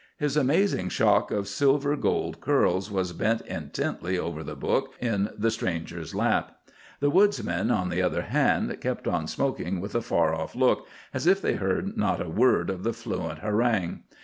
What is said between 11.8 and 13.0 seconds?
not a word of the